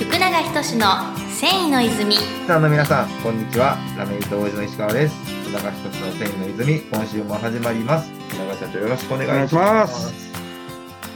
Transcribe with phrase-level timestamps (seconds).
[0.00, 0.86] 福永仁の
[1.28, 3.76] 繊維の泉さんの皆さん、こんにちは。
[3.96, 5.14] ラメイト王子の石川です。
[5.44, 8.10] 福永一つの繊維の泉、今週も始まります。
[8.30, 10.12] 福永社長よろしくお願いします。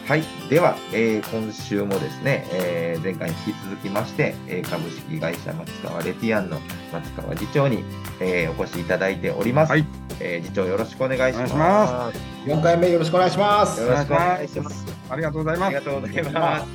[0.07, 0.23] はい。
[0.51, 6.61] では、えー今週もですね、えー前回に引き続きまして、えー株式会社松川レティアンの
[6.93, 7.85] 松川次長に、
[8.21, 9.71] えーお越しいただいております。
[9.71, 9.87] はい
[10.21, 11.53] えー次長よろしくお願いします。
[11.55, 13.81] お願いし4回目よろしくお願いします。
[13.81, 14.87] よろしくお願いします。
[15.11, 15.69] ありがとうございます。
[15.69, 16.67] ありがとうございます。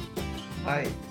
[0.65, 1.08] はい。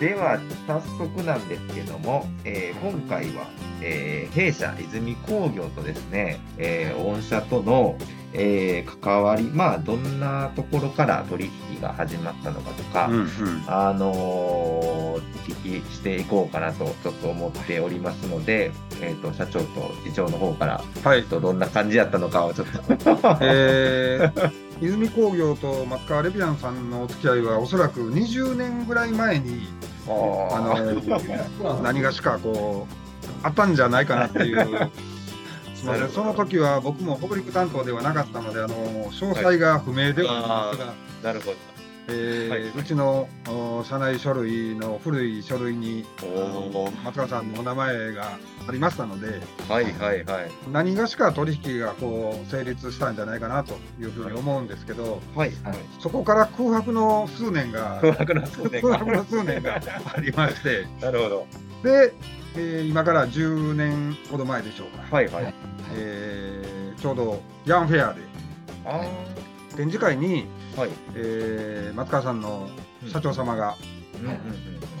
[0.00, 3.46] では、早速なんですけども、えー今回は、
[3.82, 7.96] えー弊社泉工業とですね、えー御社との、
[8.32, 13.28] えー関わり、まあ、どんなところから取引が始まったのかとか、うんうん。
[13.66, 18.70] あの聞きしていこうかなとちょっと思っておりますので、
[19.00, 21.24] えー、と社長と次長の方から、はいえっ。
[21.24, 22.82] とどんな感じやったのかをちょっと。
[23.40, 29.66] えー、泉工業と松川レビアンさんのお付き合いはおそらく20年ぐらい前に、
[30.06, 32.94] あの、何がしかこう、
[33.42, 34.90] あったんじゃないかなっていう。
[35.74, 41.77] すみません、その時は僕も北陸担当ではなかったので、あの詳細が不明ではありますが、なるほど。
[42.10, 46.06] えーはいうちのお社内書類の古い書類に
[47.04, 50.50] 松川さんのお名前がありましたので、はいはいはい。
[50.72, 55.52] 何がしか取引がこう成立したんじゃないかなというふうに思うんですけど、はい。
[56.00, 59.74] そこから空白の数年が、空白の数年空白の数年が
[60.16, 61.46] ありまして、 なるほど。
[61.82, 62.14] で、
[62.56, 65.54] えー今から10年ほど前でしょうか、はいはい。
[65.94, 68.20] えーちょうどヤンフェアで
[68.84, 69.00] あ
[69.76, 70.57] 展示会に、あ。
[70.78, 70.90] はい。
[71.14, 72.68] えー松川さんの
[73.10, 73.76] 社長様が。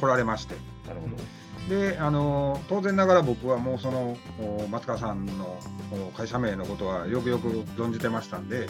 [0.00, 0.54] 来られまして、
[0.86, 1.16] なるほど。
[1.68, 5.58] であの当然ながら僕はもうそのお松川さんの
[6.08, 8.68] お会社名のことはよくよく存じてましたんで、はい。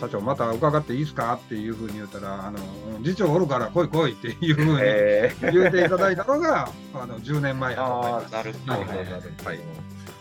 [0.00, 2.58] 社長、また伺っていいですかっていうふうに言ったら、あの
[3.02, 8.36] 次長おるから来い来いっていうふうにえー、言っていただいたのが、あの10年前やと思います。
[8.36, 8.72] ああ、なるほど。
[8.72, 9.60] はいなるほどはい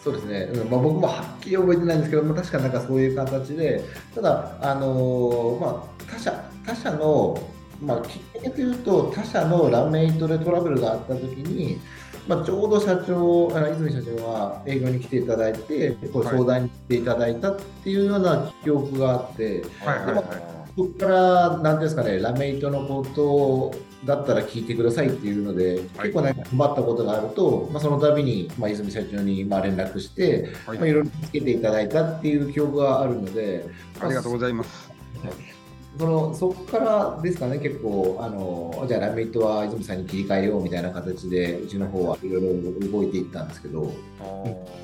[0.06, 0.70] そうですね、うん。
[0.70, 3.84] まあ、僕もはっきり覚えてないんですけど、まあ、確かなんかそういう形で、
[4.14, 6.32] ただ、あのーまあ、他社
[6.64, 7.42] 他社の、
[7.82, 11.80] まあ、きっかけというと、他社のラメイトでトラブルがあったときに、
[12.28, 16.36] まあ、ちょうど社長、あの泉社長は営業に来ていただいて、こうはい。
[16.36, 20.24] 相談に来ていただいたっていうような記憶があって、はいはいはい。
[20.24, 23.74] そこから、なんていうんですかね、ラメイトのこと
[24.06, 26.10] だったら聞いてくださいっていうので、はい。
[26.10, 30.78] 結構なんか困ったことがあると、まあ、その度に、まあ、泉社長にまあ連絡して、はい。
[30.78, 33.66] まあ、いろいろつけていただいたっていう記憶があるので、
[34.00, 34.92] ありがとうございます。
[35.98, 42.42] そのそこからですかね、結構、あのじゃあラメイトは泉さんに切り替えようみたいな形で、うちの方はいろい
[42.82, 43.94] ろ動いていったんですけど、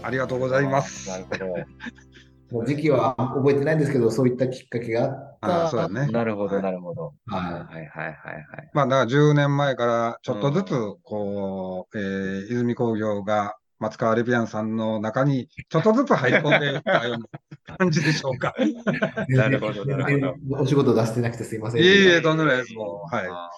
[0.04, 1.10] ありがとうございます。
[1.10, 2.66] なるほど。
[2.66, 5.66] 時期は覚えてないんですけど、そういったきっかけがあった。
[5.66, 6.08] あそうだね。
[6.12, 7.14] なるほど、なるほど。
[7.28, 8.70] ははいはいはいはい。
[8.74, 10.70] まあ、だから10年前からちょっとずつ、
[11.04, 17.26] こう、えー泉工業が松川レビアンさんの中にちょっとずつ入り込んでいったような
[17.78, 18.54] 感じでしょうか。
[18.62, 18.76] いい。
[19.36, 21.82] なるほどなるほどお仕事出してなくてすいません。
[21.82, 22.74] えいえ、とんでもないです。
[22.76, 23.28] もう、はい。
[23.30, 23.50] あ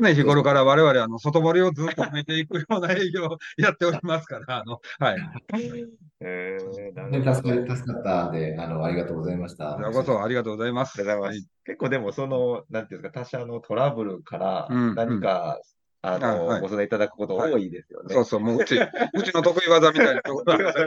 [0.00, 5.16] 常日頃から我々、あの、外堀をずっと埋めていくような営業をやっておりますから、あの、はい。
[5.16, 5.86] ー
[6.20, 6.58] え
[6.92, 7.34] ね。
[7.34, 9.72] 助かり助かったんで、あの、ありがとうございました。
[9.72, 10.98] こちらこそありがとうございます。
[10.98, 11.48] ありがとうございます。
[11.64, 15.60] 結構でも、その、なんていうんですか、他社のトラブルからうん何か、
[16.02, 18.14] あの、あはいご相談いただくこと多いですよね。
[18.14, 18.74] そうそう、もううち、
[19.14, 20.74] うちの得意技みたいなところが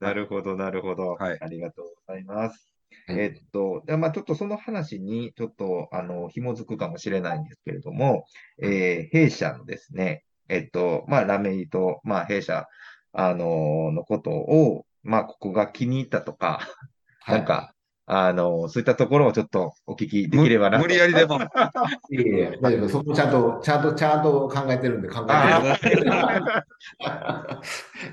[0.00, 1.14] なるほど、なるほど。
[1.14, 2.68] はいありがとうございます。
[3.06, 8.24] はいえっと、でまあ、ちょっとその話に、ちょっと、あの、紐づくかもしれないんですけれども、
[8.62, 12.66] えー弊社のですね、えっと、まあ、ラメイと、まあ、弊社、
[13.14, 16.60] あののことを、まあ、ここが気に入ったとか、
[17.20, 17.74] はいなんか、
[18.06, 20.82] あのそういったところをちょっとお聞きできればなと。
[20.82, 21.38] 無理やりでも。
[22.10, 22.88] いえいえ、大丈夫。
[22.88, 26.12] そこちゃんと、ちゃんと、ちゃんと考えてるんで、考えてる。
[26.12, 27.60] あ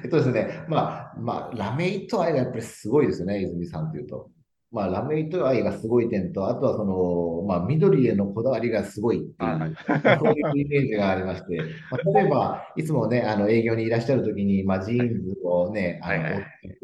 [0.03, 4.29] えっとですね、まあ、まあ、ラメイト愛がやっぱりすごいですよね、泉さんというと。
[4.71, 9.71] まあ、ラメイト愛がすごい点と、あとはその、まあ、緑へのこだわりがすごいっていう、はい
[10.19, 11.61] そういうイメージがありまして、
[11.91, 16.13] まあ、例えば、いつもね、あの営業にいらっしゃるときに、まあ、ジーンズをね、あ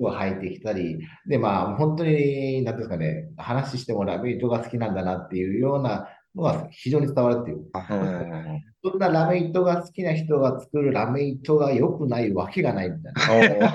[0.02, 7.58] のを履いてきたり、で、まあ、本当に、なんですかね、話してもラメイトが好きなんだなっていうようなのが非常に伝わるっていう。
[7.58, 13.14] うんそんなラメイトが好きな人が作るラメイトが良くないわけがないみたい
[13.60, 13.74] な。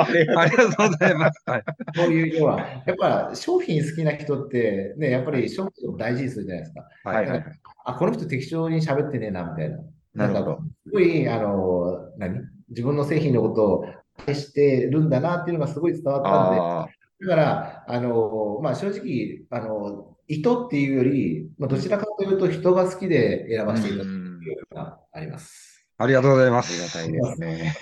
[0.00, 0.06] あ
[0.46, 1.42] りがとうございます。
[1.44, 1.64] はい。
[1.94, 7.10] そういう要は、やっぱ商品好きな人って、ね、やっぱり商品を大事にするじゃないですか。
[7.10, 7.44] はいはい。
[7.84, 9.78] あ、この人適当に喋ってねえな、みたいな。
[10.14, 12.40] なるほどんかすごい、あの、何？
[12.70, 13.84] 自分の製品のことを
[14.26, 16.86] 愛してるんだなっていうのがすごい伝わったんで、あ
[17.20, 24.12] だから、あの、まあ、正直、あの、糸っていうより、まあ、どちらかというと人が好きで選ばせていただくい
[24.54, 25.86] うのがあります。
[25.96, 26.98] ありがとうございます。
[26.98, 27.74] ありがたいですね。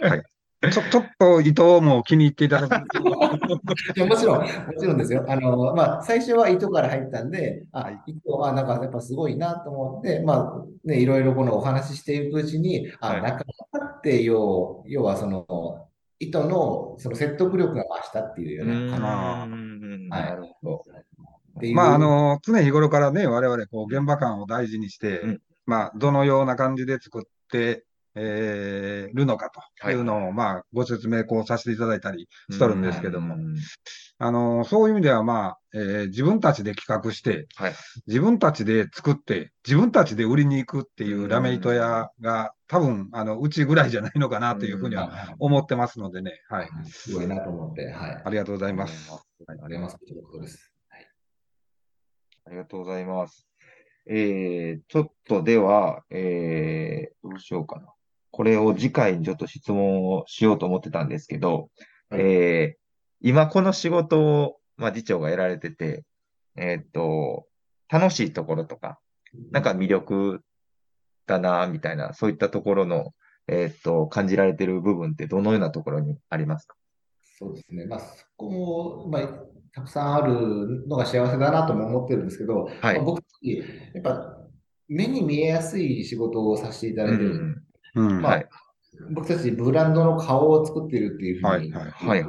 [0.08, 0.22] はい。
[0.70, 4.46] ちょちょっと伊藤も気に入っていただく もちろん、も
[4.78, 5.24] ちろんですよ。
[5.26, 15.86] あの、まあ、最初は糸から入ったんで、あ、糸はなんかやっぱすごいなと思って、まあ、ね、いろいろこのお話ししていくうちに、あ、はい、中って要、要はその、
[16.18, 20.08] 糸のその説得力が増したっていうような感じ。
[20.10, 20.84] なるほど。
[21.74, 29.50] まあ、あの、常日頃からね、我々、こう、現場感を大事にして、うん、まあ、どのような感じで作ってえー、るのか
[29.80, 29.94] とい。
[29.94, 33.36] うのを、はい、まあ、ご説明こうさせていただいたりしとるんですけども、
[34.18, 37.72] あの、そういう意味では、まあ、えー、自分たちで企画して、はい、
[38.06, 46.68] 自分たちで作って、自分たちで売りに行くっていうラメイト屋が、多分、あの、うちぐらいじゃないのかなというふうには思ってますのでね、はい。
[46.88, 48.22] すごいなと思って、はい。
[48.24, 49.10] ありがとうございます。
[49.46, 50.69] はい、ありがとうございます。
[52.46, 53.46] ありがとうございます。
[54.06, 57.92] えー、ちょっとでは、えー、どうしようかな。
[58.32, 61.68] これを次回にちょっと質問をしようと思ってたんですけど、
[62.08, 62.80] はい、えー、
[63.20, 66.04] 今この仕事を、まあ、次長がやられてて、
[66.56, 67.46] えー、っと、
[67.88, 68.98] 楽しいところとか、
[69.50, 70.40] なんか魅力
[71.26, 73.12] だな、みたいな、そういったところの、
[73.46, 76.76] えー、っと、感じられてる部分ってどのようなところにありますか？
[77.40, 77.86] そうですね。
[77.86, 79.28] まあ、そこも、まあ、
[79.72, 84.36] たくさんあるのが幸せだなとも思ってるんですけど、はい、まあ、僕、やっぱ、
[84.88, 87.34] 目に見えやすい仕事をさせていただいてる。
[87.34, 87.62] ん
[87.94, 88.48] うんまあ、はい、
[89.12, 91.82] 僕たちブランドの顔を作っているっていうふうに言う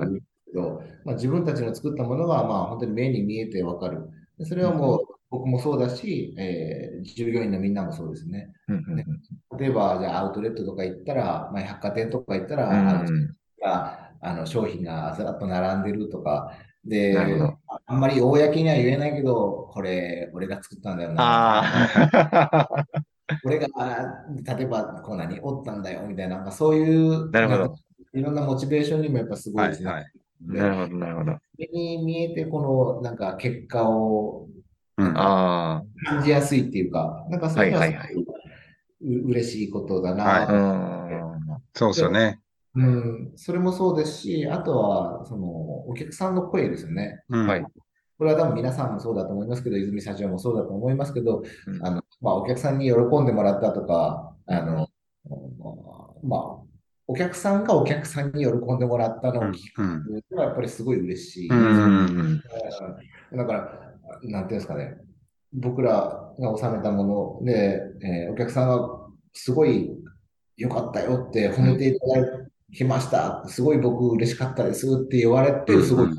[0.06, 4.10] んですけど、まあ、自分たちの作ったものがまあ本当に目に見えてわかる。
[4.44, 8.52] それはもう僕もそうだし、えー、従業員のみんなもそうですね。
[8.68, 9.06] ね
[9.60, 13.06] 例えば、じゃあアウトレットとか行ったら、まあ、百貨店とか行ったら、あの
[13.64, 16.52] あの商品がずらっと並んでるとか、
[16.86, 17.16] で、
[17.88, 21.64] あんまり公には言えないけど、これ、俺が作ったんだよな。
[23.46, 23.68] 俺が、
[24.58, 27.76] 例えば、こう何、おったんだよ、みたいな、なんかそういう、なるほど。
[28.14, 29.92] いろんなモチベーションにもやっぱすごいですね。
[29.92, 31.38] はいはい、なるほど、なるほど。
[31.58, 32.62] に見えて、こ
[32.98, 34.48] の、なんか結果を、
[34.98, 35.86] うん、感
[36.24, 42.41] じやすいっていうか、なんかそういうのは、はいはい、う嬉しいことだな、はい、そうですよね。
[42.76, 45.48] うん、それもそうですし、あとは、その、
[45.88, 47.24] お客さんの声ですよね。
[47.30, 47.66] うん、はい。
[48.18, 54.88] これは多分皆さんもそうだと思いますけど、泉社長もそうだと思いますけど、うん、あのまあ、お客さんに喜んでもらったとか、あの、
[56.24, 56.62] まあ、
[57.08, 59.82] お客さんがお客さんに喜んでもらったのを聞く
[60.32, 61.50] のはやっぱりすごい嬉しい。
[61.50, 61.56] だ
[63.46, 63.94] から、
[64.24, 64.98] なんていうんですかね、
[65.52, 69.90] 僕らが収めたもので、えー、お客さんがすごい
[70.58, 72.22] 良かったよって褒めていただ
[72.74, 73.44] きました。
[73.48, 76.10] すごい僕嬉しかったですって言われて、すごい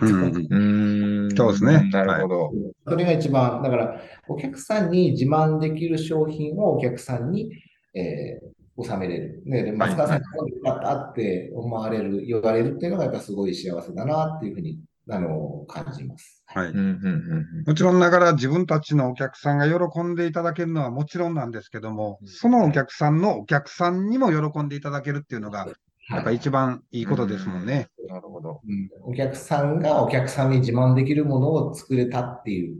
[0.00, 1.88] うんそうですね。
[1.90, 2.50] なるほど。
[2.86, 7.50] それが一番、だから、お客さんに自慢できる商品をお客さんに、
[7.94, 9.42] えー、収めれる。
[9.46, 14.78] ね、松川さんによかったって思われる、言われるっていうのが、やっぱすごい幸せだなっていうふうに
[15.08, 16.42] あの感じます。
[16.46, 16.72] はい。
[16.72, 25.68] もちろんながら自分たちのお客さんが喜んでいただけるのはもちろんなんですけども、そのお客さんのお客さんにも喜んでいただけるっていうのが、
[26.08, 27.88] やっぱ一番いいことですもんね。
[28.08, 28.88] なるほど、うん。
[29.02, 32.76] お客さんがお客さんに自慢できるものを作れたっていう、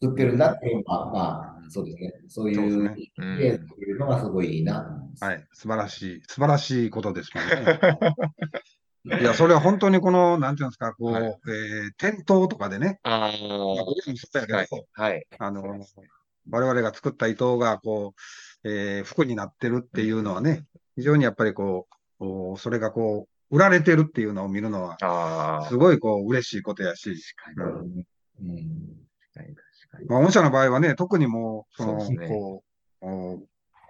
[0.00, 2.12] 作ってるんだっていうのは、まあ、そうですね。
[2.28, 5.24] そういう、ね、いうのがすごいいいなと思います。
[5.24, 5.46] はい。
[5.52, 7.80] 素晴らしい、素晴らしいことですもんね。
[9.20, 13.30] いや、それは本当にこの、なんていうんですか、こう、はい、えー、店頭とかでね、あ、まあ、
[13.84, 15.62] 僕もそうやけど、はい、はい、あの、
[16.50, 18.14] 我々が作った伊藤が、こ
[18.64, 21.94] う、えー、服になってるっていうのはね、非常にやっぱりこう、
[22.56, 27.14] それがこう、売られてるっていうのを見るのは、すごいこう、嬉しいことやし。
[30.08, 32.64] まあ、御社の場合はね、特にもう、その、ね、こ
[33.02, 33.02] う、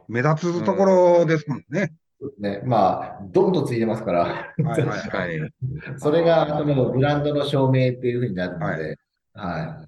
[0.09, 1.95] 目立つところですもんね。
[2.39, 5.53] ね、まあ、どんどんついてますから、はいはいはい、
[5.99, 8.99] それがそのブランドの証明っていうふうになるので、
[9.35, 9.87] はい、はい、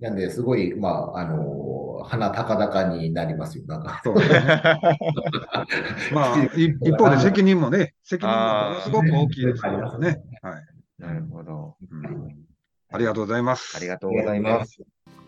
[0.00, 4.00] なんで、すごい、まあ、あの鼻高々になりますよ、なんか。
[4.02, 4.22] そうね、
[6.12, 10.22] まあ、 一方で責任もね、責任もものすごく大きいですからね。
[10.42, 10.64] はい。
[10.98, 12.36] なるほど、うん。
[12.92, 13.76] ありがとうございます。
[13.76, 14.82] ありがとうございます。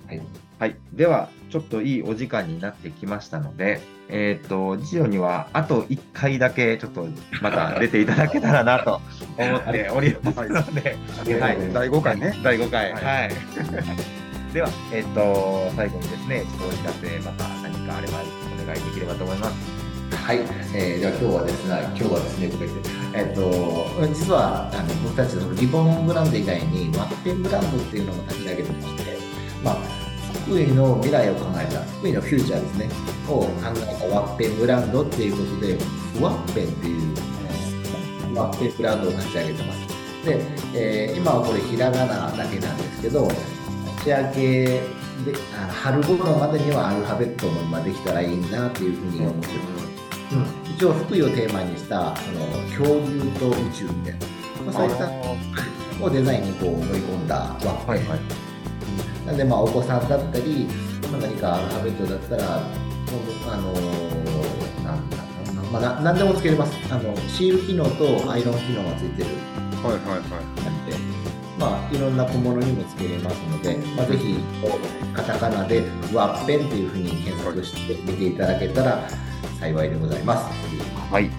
[0.07, 0.23] はい、
[0.59, 0.77] はい。
[0.93, 7.07] では、ちょっといいお時間になってきましたので、えっ、ー、と、次女にはあと1回だけ、ちょっと
[7.41, 9.01] また出ていただけたらなと
[9.39, 10.97] 思っておりますので、
[11.41, 12.35] はい、第5回ね。
[12.43, 13.05] 第5回、はい。
[13.05, 14.22] はい
[14.53, 19.57] では、えっ、ー、と、最後にですね、ちょっとお知らせ、また何かあればお願いできればと思います。
[20.13, 20.41] はい、
[20.77, 29.17] えー、では今日はですね、今日はですね、とか言って、えっ、ー、と、実はあの僕たちのリボンブランド以外に、ワッペンブランドっていうのも立ち上げてまして、
[29.65, 29.75] まあ、
[30.45, 32.91] 福井の未来を考えた、福井のフューチャーですね、
[33.33, 35.79] を考えたワッペンブランドっていうことで、
[36.13, 37.15] ふわっぺんっていう、
[37.49, 39.81] えーワッペンブランドを立ち上げてます。
[40.27, 40.41] で、
[40.75, 43.27] えー今はこれひらがなだけなんですけど、
[44.05, 44.81] 年明けで、
[45.55, 49.83] あ春頃までにはアルファベットのまできたらいいなっていうふうに思ってます。
[50.35, 54.27] うん、一応福井をテーマにしたその恐竜と宇宙みたいな、
[54.65, 58.21] まあ、そういったをデザインにこう盛り込んだワッペン、はいはい。
[59.27, 60.67] なんでまあお子さんだったり、
[61.11, 62.61] まあ、何かアルファベットだったら、あ
[63.57, 65.17] のーなんだ
[65.71, 67.15] まあ、な何でもつけれますあの。
[67.29, 69.29] シール機能とアイロン機能がついてる
[69.83, 70.72] はいはいはい。
[71.63, 74.37] まあ、いろんな小物にもつけれますので、まあ、ぜひ
[75.15, 79.09] カタカナでワッペンっていうふうに検索して見ていただけたら
[79.61, 80.51] 幸いでございます。
[81.13, 81.31] はい。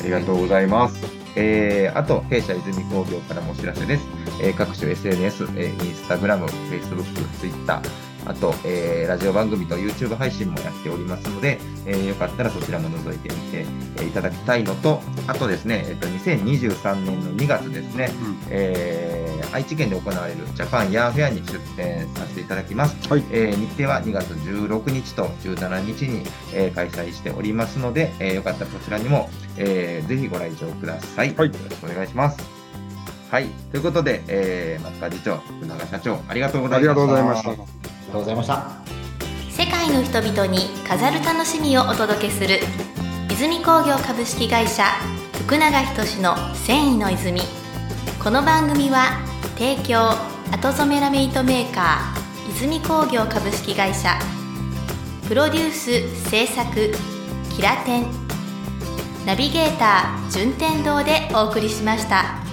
[0.00, 1.02] ありがとうございます。
[1.34, 4.06] えー、あと、弊社泉工業からもお知らせです。
[4.42, 18.10] えー各種 SNS、えー、インスタグラム、フェイスブック、ツイッター、あと、えーラジオ番組と YouTube 配信もやっておりますので、えーよかったらそちらも覗いてみて、えーいただきたいのと、あとですね、えっと、2023年の2月ですね、
[18.50, 23.08] えー愛知県で行われるジャパンヤーフェアに出展させていただきます。
[23.08, 26.22] はいえー日程は2月16日と17日に、
[26.52, 31.34] えー開催しておりますので、えーよかったらそちらにも、えーぜひご来場ください。
[31.34, 32.38] はいよろしくお願いします。
[33.30, 33.46] はい。
[33.72, 36.90] ということで、えー、松川次長、福永社長、ありがとうございました。
[36.92, 37.79] ありがとうございました。
[38.10, 38.64] がとうございました。
[39.50, 42.60] 世界の人々に飾る楽しみをお届けする
[43.30, 44.84] 泉工業株式会社
[45.44, 47.42] 福永仁の繊維の泉
[48.22, 49.20] この番組は
[49.58, 50.10] 提供
[50.50, 54.18] 後染めラメイトメーカー泉工業株式会社
[55.28, 56.92] プロデュース制作
[57.54, 58.06] キラテン
[59.26, 62.49] ナビゲーター順天堂でお送りしました。